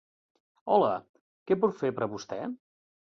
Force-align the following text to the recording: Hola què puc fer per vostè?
Hola 0.75 0.89
què 1.51 1.59
puc 1.67 1.77
fer 1.83 1.93
per 2.01 2.09
vostè? 2.15 2.41